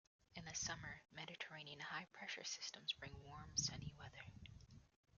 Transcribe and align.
In 0.35 0.43
the 0.45 0.55
summer, 0.55 1.03
Mediterranean 1.11 1.79
high-pressure 1.79 2.43
systems 2.43 2.91
bring 2.93 3.13
warm, 3.23 3.55
sunny 3.55 3.93
weather. 3.99 4.25